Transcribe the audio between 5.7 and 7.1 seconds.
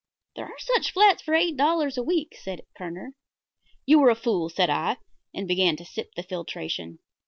to sip the filtration.